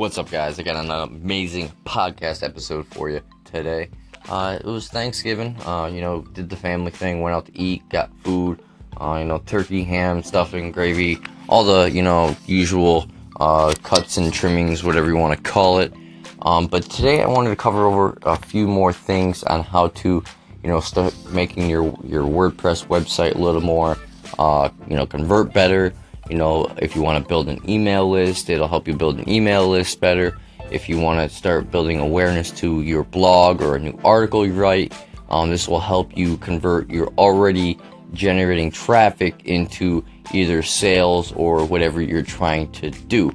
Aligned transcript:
What's 0.00 0.16
up, 0.16 0.30
guys? 0.30 0.58
I 0.58 0.62
got 0.62 0.82
an 0.82 0.90
amazing 0.90 1.70
podcast 1.84 2.42
episode 2.42 2.86
for 2.86 3.10
you 3.10 3.20
today. 3.44 3.90
Uh, 4.30 4.56
it 4.58 4.64
was 4.64 4.88
Thanksgiving. 4.88 5.54
Uh, 5.66 5.90
you 5.92 6.00
know, 6.00 6.22
did 6.22 6.48
the 6.48 6.56
family 6.56 6.90
thing, 6.90 7.20
went 7.20 7.36
out 7.36 7.44
to 7.44 7.58
eat, 7.60 7.86
got 7.90 8.10
food. 8.20 8.62
Uh, 8.98 9.18
you 9.20 9.26
know, 9.26 9.42
turkey, 9.44 9.84
ham, 9.84 10.22
stuffing, 10.22 10.72
gravy, 10.72 11.18
all 11.50 11.64
the 11.64 11.90
you 11.90 12.00
know 12.00 12.34
usual 12.46 13.10
uh, 13.40 13.74
cuts 13.82 14.16
and 14.16 14.32
trimmings, 14.32 14.82
whatever 14.82 15.06
you 15.06 15.18
want 15.18 15.36
to 15.36 15.50
call 15.50 15.80
it. 15.80 15.92
Um, 16.40 16.66
but 16.66 16.84
today 16.84 17.22
I 17.22 17.28
wanted 17.28 17.50
to 17.50 17.56
cover 17.56 17.84
over 17.84 18.16
a 18.22 18.38
few 18.38 18.66
more 18.66 18.94
things 18.94 19.44
on 19.44 19.62
how 19.62 19.88
to, 19.88 20.24
you 20.62 20.70
know, 20.70 20.80
start 20.80 21.14
making 21.28 21.68
your 21.68 21.94
your 22.04 22.24
WordPress 22.24 22.86
website 22.86 23.34
a 23.34 23.38
little 23.38 23.60
more, 23.60 23.98
uh, 24.38 24.70
you 24.88 24.96
know, 24.96 25.04
convert 25.04 25.52
better 25.52 25.92
you 26.30 26.36
know, 26.36 26.72
if 26.78 26.94
you 26.94 27.02
want 27.02 27.22
to 27.22 27.28
build 27.28 27.48
an 27.48 27.58
email 27.68 28.08
list, 28.08 28.48
it'll 28.48 28.68
help 28.68 28.86
you 28.86 28.94
build 28.94 29.18
an 29.18 29.28
email 29.28 29.68
list 29.68 30.00
better. 30.00 30.38
If 30.70 30.88
you 30.88 31.00
want 31.00 31.28
to 31.28 31.36
start 31.36 31.72
building 31.72 31.98
awareness 31.98 32.52
to 32.52 32.82
your 32.82 33.02
blog 33.02 33.60
or 33.60 33.74
a 33.74 33.80
new 33.80 33.98
article 34.04 34.46
you 34.46 34.52
write, 34.52 34.94
um, 35.28 35.50
this 35.50 35.66
will 35.66 35.80
help 35.80 36.16
you 36.16 36.36
convert 36.36 36.88
your 36.88 37.08
already 37.18 37.78
generating 38.12 38.70
traffic 38.70 39.44
into 39.44 40.04
either 40.32 40.62
sales 40.62 41.32
or 41.32 41.64
whatever 41.64 42.00
you're 42.00 42.22
trying 42.22 42.70
to 42.72 42.90
do. 42.90 43.32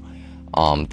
Um, 0.54 0.88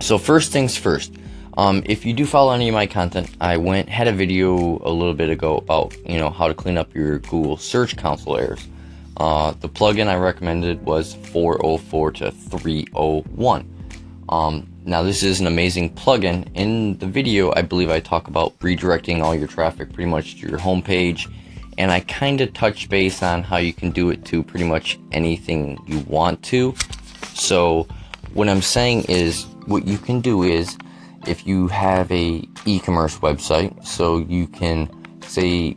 so 0.00 0.16
first 0.16 0.50
things 0.50 0.78
first. 0.78 1.12
Um, 1.58 1.82
if 1.84 2.06
you 2.06 2.14
do 2.14 2.24
follow 2.24 2.52
any 2.52 2.68
of 2.68 2.74
my 2.74 2.86
content, 2.86 3.36
I 3.38 3.58
went 3.58 3.90
had 3.90 4.08
a 4.08 4.12
video 4.12 4.80
a 4.82 4.92
little 4.92 5.12
bit 5.12 5.28
ago 5.28 5.58
about 5.58 5.94
you 6.08 6.18
know 6.18 6.30
how 6.30 6.48
to 6.48 6.54
clean 6.54 6.78
up 6.78 6.94
your 6.94 7.18
Google 7.18 7.58
Search 7.58 7.96
Console 7.96 8.38
errors. 8.38 8.66
Uh, 9.18 9.50
the 9.60 9.68
plugin 9.68 10.06
I 10.06 10.16
recommended 10.16 10.84
was 10.84 11.14
404 11.14 12.12
to 12.12 12.30
301. 12.30 13.74
Um, 14.28 14.68
now, 14.84 15.02
this 15.02 15.22
is 15.22 15.40
an 15.40 15.46
amazing 15.46 15.94
plugin. 15.94 16.48
In 16.54 16.96
the 16.98 17.06
video, 17.06 17.52
I 17.56 17.62
believe 17.62 17.90
I 17.90 17.98
talk 17.98 18.28
about 18.28 18.58
redirecting 18.60 19.20
all 19.22 19.34
your 19.34 19.48
traffic 19.48 19.92
pretty 19.92 20.08
much 20.08 20.40
to 20.40 20.48
your 20.48 20.58
homepage, 20.58 21.32
and 21.78 21.90
I 21.90 22.00
kind 22.00 22.40
of 22.40 22.52
touch 22.52 22.88
base 22.88 23.22
on 23.22 23.42
how 23.42 23.56
you 23.56 23.72
can 23.72 23.90
do 23.90 24.10
it 24.10 24.24
to 24.26 24.42
pretty 24.42 24.64
much 24.64 24.98
anything 25.10 25.78
you 25.86 26.00
want 26.00 26.42
to. 26.44 26.74
So, 27.34 27.88
what 28.34 28.48
I'm 28.48 28.62
saying 28.62 29.04
is, 29.08 29.44
what 29.66 29.86
you 29.86 29.98
can 29.98 30.20
do 30.20 30.44
is, 30.44 30.78
if 31.26 31.46
you 31.46 31.66
have 31.68 32.10
a 32.12 32.48
e-commerce 32.66 33.18
website, 33.18 33.84
so 33.84 34.18
you 34.18 34.46
can 34.46 34.88
say 35.22 35.76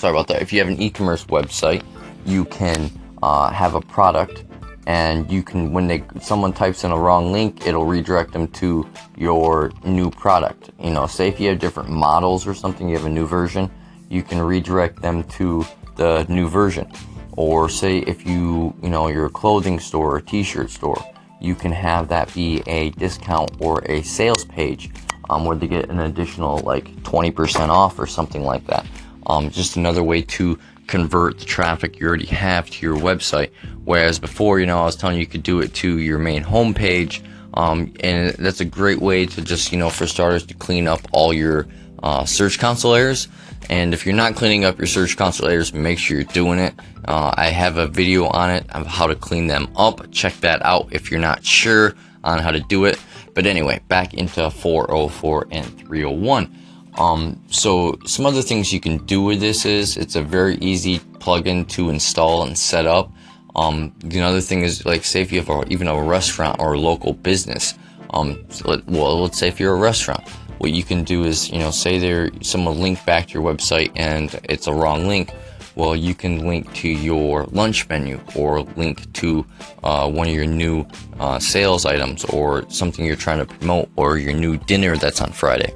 sorry 0.00 0.14
about 0.14 0.28
that. 0.28 0.40
If 0.40 0.52
you 0.52 0.58
have 0.60 0.68
an 0.68 0.80
e-commerce 0.80 1.26
website, 1.26 1.84
you 2.24 2.46
can 2.46 2.90
uh, 3.22 3.50
have 3.50 3.74
a 3.74 3.82
product, 3.82 4.44
and 4.86 5.30
you 5.30 5.42
can 5.42 5.72
when 5.72 5.86
they 5.86 6.02
someone 6.20 6.54
types 6.54 6.84
in 6.84 6.90
a 6.90 6.98
wrong 6.98 7.32
link, 7.32 7.66
it'll 7.66 7.84
redirect 7.84 8.32
them 8.32 8.48
to 8.48 8.88
your 9.16 9.70
new 9.84 10.10
product. 10.10 10.70
You 10.80 10.90
know, 10.90 11.06
say 11.06 11.28
if 11.28 11.38
you 11.38 11.50
have 11.50 11.58
different 11.58 11.90
models 11.90 12.46
or 12.46 12.54
something, 12.54 12.88
you 12.88 12.96
have 12.96 13.04
a 13.04 13.10
new 13.10 13.26
version, 13.26 13.70
you 14.08 14.22
can 14.22 14.40
redirect 14.40 15.02
them 15.02 15.22
to 15.38 15.66
the 15.96 16.24
new 16.30 16.48
version. 16.48 16.90
Or 17.36 17.68
say 17.68 17.98
if 17.98 18.26
you 18.26 18.74
you 18.82 18.88
know 18.88 19.08
you're 19.08 19.26
a 19.26 19.30
clothing 19.30 19.78
store 19.78 20.14
or 20.14 20.16
a 20.16 20.22
t-shirt 20.22 20.70
store, 20.70 21.04
you 21.42 21.54
can 21.54 21.72
have 21.72 22.08
that 22.08 22.32
be 22.32 22.62
a 22.66 22.90
discount 22.90 23.50
or 23.60 23.82
a 23.84 24.00
sales 24.02 24.46
page 24.46 24.90
um, 25.28 25.44
where 25.44 25.56
they 25.56 25.68
get 25.68 25.90
an 25.90 26.00
additional 26.00 26.58
like 26.58 26.86
20% 27.02 27.68
off 27.68 27.98
or 27.98 28.06
something 28.06 28.44
like 28.44 28.66
that. 28.66 28.86
Um, 29.26 29.50
just 29.50 29.76
another 29.76 30.02
way 30.02 30.22
to 30.22 30.58
convert 30.86 31.38
the 31.38 31.44
traffic 31.44 32.00
you 32.00 32.08
already 32.08 32.26
have 32.26 32.68
to 32.68 32.86
your 32.86 32.96
website. 32.96 33.50
Whereas 33.84 34.18
before, 34.18 34.58
you 34.58 34.66
know, 34.66 34.80
I 34.80 34.84
was 34.84 34.96
telling 34.96 35.16
you 35.16 35.20
you 35.20 35.26
could 35.26 35.42
do 35.42 35.60
it 35.60 35.72
to 35.74 35.98
your 35.98 36.18
main 36.18 36.42
homepage. 36.42 37.22
Um, 37.54 37.92
and 38.00 38.34
that's 38.34 38.60
a 38.60 38.64
great 38.64 39.00
way 39.00 39.26
to 39.26 39.42
just, 39.42 39.72
you 39.72 39.78
know, 39.78 39.90
for 39.90 40.06
starters, 40.06 40.46
to 40.46 40.54
clean 40.54 40.88
up 40.88 41.00
all 41.12 41.32
your 41.32 41.66
uh, 42.02 42.24
Search 42.24 42.58
Console 42.58 42.94
errors. 42.94 43.28
And 43.68 43.94
if 43.94 44.04
you're 44.04 44.14
not 44.14 44.34
cleaning 44.34 44.64
up 44.64 44.78
your 44.78 44.86
Search 44.86 45.16
Console 45.16 45.48
errors, 45.48 45.72
make 45.72 45.98
sure 45.98 46.16
you're 46.16 46.24
doing 46.24 46.58
it. 46.58 46.74
Uh, 47.06 47.32
I 47.36 47.46
have 47.46 47.76
a 47.76 47.86
video 47.86 48.26
on 48.26 48.50
it 48.50 48.64
of 48.70 48.86
how 48.86 49.06
to 49.06 49.14
clean 49.14 49.46
them 49.46 49.68
up. 49.76 50.10
Check 50.10 50.34
that 50.40 50.64
out 50.64 50.88
if 50.90 51.10
you're 51.10 51.20
not 51.20 51.44
sure 51.44 51.94
on 52.24 52.38
how 52.38 52.50
to 52.50 52.60
do 52.60 52.84
it. 52.84 52.98
But 53.34 53.46
anyway, 53.46 53.80
back 53.88 54.14
into 54.14 54.50
404 54.50 55.48
and 55.50 55.78
301. 55.78 56.56
Um, 56.98 57.40
so 57.48 57.98
some 58.06 58.26
other 58.26 58.42
things 58.42 58.72
you 58.72 58.80
can 58.80 58.98
do 59.06 59.22
with 59.22 59.40
this 59.40 59.64
is 59.64 59.96
it's 59.96 60.16
a 60.16 60.22
very 60.22 60.56
easy 60.56 60.98
plugin 60.98 61.68
to 61.70 61.90
install 61.90 62.42
and 62.42 62.58
set 62.58 62.86
up. 62.86 63.12
Um, 63.56 63.94
the 63.98 64.20
other 64.20 64.40
thing 64.40 64.62
is 64.62 64.84
like 64.84 65.04
say 65.04 65.22
if 65.22 65.32
you 65.32 65.40
have 65.40 65.48
a, 65.48 65.64
even 65.68 65.88
a 65.88 66.02
restaurant 66.02 66.60
or 66.60 66.74
a 66.74 66.78
local 66.78 67.12
business. 67.12 67.74
Um, 68.12 68.44
let, 68.64 68.84
well, 68.86 69.22
let's 69.22 69.38
say 69.38 69.48
if 69.48 69.60
you're 69.60 69.74
a 69.74 69.78
restaurant, 69.78 70.28
what 70.58 70.72
you 70.72 70.82
can 70.82 71.04
do 71.04 71.24
is 71.24 71.50
you 71.50 71.58
know 71.58 71.70
say 71.70 71.98
there 71.98 72.30
someone 72.42 72.80
linked 72.80 73.06
back 73.06 73.28
to 73.28 73.34
your 73.34 73.42
website 73.42 73.92
and 73.96 74.38
it's 74.44 74.66
a 74.66 74.72
wrong 74.72 75.06
link. 75.06 75.32
Well, 75.76 75.94
you 75.94 76.14
can 76.14 76.46
link 76.46 76.72
to 76.74 76.88
your 76.88 77.44
lunch 77.44 77.88
menu 77.88 78.20
or 78.34 78.62
link 78.76 79.10
to 79.14 79.46
uh, 79.84 80.10
one 80.10 80.28
of 80.28 80.34
your 80.34 80.44
new 80.44 80.84
uh, 81.20 81.38
sales 81.38 81.86
items 81.86 82.24
or 82.26 82.68
something 82.68 83.04
you're 83.06 83.16
trying 83.16 83.38
to 83.38 83.46
promote 83.46 83.88
or 83.96 84.18
your 84.18 84.34
new 84.34 84.56
dinner 84.58 84.96
that's 84.96 85.20
on 85.20 85.32
Friday 85.32 85.72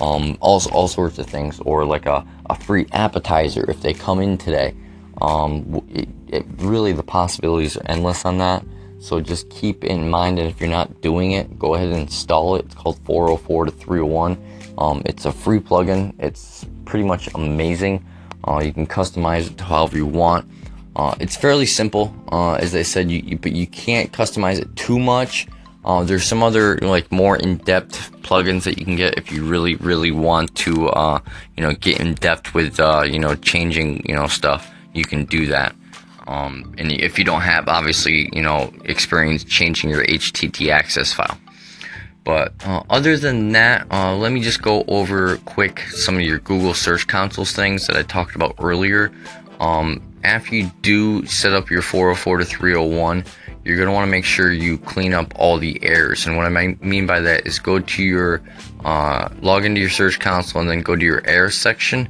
um, 0.00 0.36
all, 0.40 0.62
all 0.72 0.88
sorts 0.88 1.18
of 1.18 1.26
things, 1.26 1.60
or 1.60 1.84
like 1.84 2.06
a, 2.06 2.26
a 2.50 2.54
free 2.54 2.86
appetizer 2.92 3.68
if 3.70 3.80
they 3.82 3.94
come 3.94 4.20
in 4.20 4.38
today. 4.38 4.74
Um, 5.20 5.82
it, 5.88 6.08
it, 6.28 6.46
really, 6.58 6.92
the 6.92 7.02
possibilities 7.02 7.76
are 7.76 7.82
endless 7.86 8.24
on 8.24 8.38
that. 8.38 8.64
So 8.98 9.20
just 9.20 9.48
keep 9.50 9.84
in 9.84 10.08
mind 10.08 10.38
that 10.38 10.46
if 10.46 10.60
you're 10.60 10.70
not 10.70 11.00
doing 11.00 11.32
it, 11.32 11.58
go 11.58 11.74
ahead 11.74 11.88
and 11.88 11.98
install 12.02 12.56
it. 12.56 12.66
It's 12.66 12.74
called 12.74 12.98
404 13.04 13.66
to 13.66 13.70
301. 13.70 14.74
Um, 14.78 15.02
it's 15.06 15.24
a 15.24 15.32
free 15.32 15.60
plugin. 15.60 16.14
It's 16.18 16.66
pretty 16.84 17.04
much 17.04 17.32
amazing. 17.34 18.04
Uh, 18.46 18.60
you 18.64 18.72
can 18.72 18.86
customize 18.86 19.50
it 19.50 19.60
however 19.60 19.96
you 19.96 20.06
want. 20.06 20.48
Uh, 20.94 21.14
it's 21.20 21.36
fairly 21.36 21.66
simple, 21.66 22.14
uh, 22.32 22.54
as 22.54 22.74
I 22.74 22.80
said, 22.80 23.10
you, 23.10 23.18
you, 23.18 23.38
but 23.38 23.52
you 23.52 23.66
can't 23.66 24.10
customize 24.12 24.58
it 24.58 24.74
too 24.76 24.98
much 24.98 25.46
uh, 25.86 26.02
there's 26.02 26.24
some 26.24 26.42
other 26.42 26.76
like 26.78 27.10
more 27.12 27.36
in-depth 27.36 28.10
plugins 28.22 28.64
that 28.64 28.78
you 28.78 28.84
can 28.84 28.96
get 28.96 29.16
if 29.16 29.30
you 29.30 29.44
really, 29.44 29.76
really 29.76 30.10
want 30.10 30.52
to, 30.56 30.88
uh, 30.88 31.20
you 31.56 31.62
know, 31.62 31.72
get 31.74 32.00
in 32.00 32.14
depth 32.14 32.54
with, 32.54 32.80
uh, 32.80 33.04
you 33.06 33.20
know, 33.20 33.36
changing, 33.36 34.04
you 34.04 34.14
know, 34.14 34.26
stuff. 34.26 34.68
You 34.94 35.04
can 35.04 35.24
do 35.26 35.46
that. 35.46 35.74
Um, 36.26 36.74
and 36.76 36.90
if 36.90 37.18
you 37.20 37.24
don't 37.24 37.42
have, 37.42 37.68
obviously, 37.68 38.28
you 38.32 38.42
know, 38.42 38.72
experience 38.84 39.44
changing 39.44 39.90
your 39.90 40.04
HTTP 40.04 40.70
access 40.70 41.12
file. 41.12 41.38
But 42.24 42.52
uh, 42.66 42.82
other 42.90 43.16
than 43.16 43.52
that, 43.52 43.86
uh, 43.92 44.16
let 44.16 44.32
me 44.32 44.40
just 44.40 44.60
go 44.60 44.84
over 44.88 45.36
quick 45.38 45.78
some 45.90 46.16
of 46.16 46.22
your 46.22 46.40
Google 46.40 46.74
Search 46.74 47.06
Console 47.06 47.44
things 47.44 47.86
that 47.86 47.96
I 47.96 48.02
talked 48.02 48.34
about 48.34 48.56
earlier. 48.58 49.12
Um, 49.60 50.02
after 50.24 50.56
you 50.56 50.72
do 50.82 51.24
set 51.26 51.52
up 51.52 51.70
your 51.70 51.82
404 51.82 52.38
to 52.38 52.44
301, 52.44 53.24
you're 53.66 53.76
going 53.76 53.88
to 53.88 53.92
want 53.92 54.06
to 54.06 54.10
make 54.10 54.24
sure 54.24 54.52
you 54.52 54.78
clean 54.78 55.12
up 55.12 55.32
all 55.36 55.58
the 55.58 55.82
errors. 55.82 56.24
And 56.24 56.36
what 56.36 56.46
I 56.46 56.76
mean 56.80 57.06
by 57.06 57.18
that 57.20 57.46
is 57.46 57.58
go 57.58 57.80
to 57.80 58.02
your, 58.02 58.40
uh, 58.84 59.28
log 59.40 59.64
into 59.64 59.80
your 59.80 59.90
Search 59.90 60.20
Console 60.20 60.60
and 60.60 60.70
then 60.70 60.82
go 60.82 60.94
to 60.94 61.04
your 61.04 61.26
error 61.26 61.50
section 61.50 62.08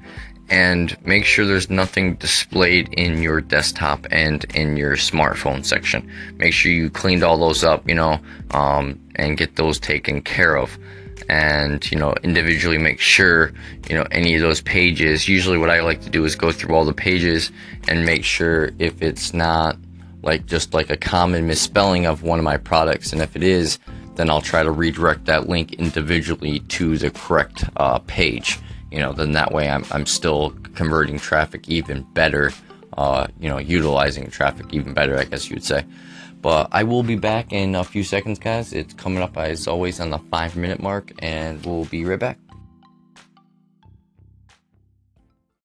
and 0.49 0.97
make 1.05 1.25
sure 1.25 1.47
there's 1.47 1.71
nothing 1.71 2.15
displayed 2.17 2.93
in 2.93 3.23
your 3.23 3.41
desktop 3.41 4.07
and 4.11 4.45
in 4.55 4.77
your 4.77 4.97
smartphone 4.97 5.65
section. 5.65 6.09
Make 6.37 6.53
sure 6.53 6.71
you 6.71 6.91
cleaned 6.91 7.25
all 7.25 7.39
those 7.39 7.65
up, 7.65 7.89
you 7.89 7.95
know, 7.95 8.21
um, 8.51 9.01
and 9.17 9.39
get 9.39 9.57
those 9.57 9.81
taken 9.81 10.21
care 10.21 10.57
of. 10.57 10.79
And, 11.29 11.91
you 11.91 11.99
know, 11.99 12.15
individually 12.23 12.79
make 12.79 13.01
sure, 13.01 13.53
you 13.89 13.97
know, 13.97 14.07
any 14.13 14.37
of 14.37 14.43
those 14.43 14.61
pages. 14.61 15.27
Usually, 15.27 15.59
what 15.59 15.71
I 15.71 15.81
like 15.81 16.03
to 16.03 16.11
do 16.11 16.25
is 16.25 16.37
go 16.37 16.53
through 16.53 16.77
all 16.77 16.85
the 16.85 16.93
pages 16.93 17.51
and 17.89 18.05
make 18.05 18.23
sure 18.23 18.71
if 18.79 19.03
it's 19.03 19.35
not 19.35 19.77
like 20.27 20.45
just 20.45 20.75
like 20.75 20.91
a 20.91 20.97
common 20.97 21.47
misspelling 21.47 22.05
of 22.05 22.23
one 22.23 22.39
of 22.39 22.45
my 22.45 22.57
products. 22.57 23.13
And 23.13 23.23
if 23.23 23.37
it 23.37 23.45
is, 23.45 23.79
then 24.17 24.29
I'll 24.29 24.43
try 24.43 24.63
to 24.63 24.71
redirect 24.71 25.27
that 25.27 25.49
link 25.49 25.75
individually 25.75 26.59
to 26.61 26.99
the 26.99 27.11
correct 27.11 27.65
uh, 27.77 28.01
page. 28.01 28.59
You 28.91 28.99
know, 28.99 29.13
then 29.13 29.33
that 29.33 29.53
way 29.53 29.69
I'm, 29.69 29.85
I'm 29.93 30.05
still 30.05 30.51
converting 30.75 31.19
traffic 31.19 31.69
even 31.69 32.03
better, 32.13 32.53
uh, 32.99 33.29
you 33.39 33.49
know, 33.49 33.59
utilizing 33.59 34.29
traffic 34.31 34.67
even 34.73 34.93
better, 34.95 35.17
I 35.17 35.25
guess 35.25 35.49
you 35.49 35.57
would 35.57 35.65
say. 35.65 35.85
But 36.43 36.69
I 36.73 36.83
will 36.83 37.03
be 37.03 37.17
back 37.17 37.53
in 37.53 37.75
a 37.75 37.85
few 37.85 38.03
seconds, 38.03 38.39
guys. 38.39 38.73
It's 38.73 38.95
coming 38.95 39.23
up 39.23 39.37
as 39.37 39.67
always 39.67 40.01
on 40.01 40.11
the 40.11 40.19
five 40.19 40.57
minute 40.57 40.81
mark, 40.83 41.13
and 41.21 41.65
we'll 41.65 41.87
be 41.87 42.05
right 42.05 42.19
back. 42.19 42.39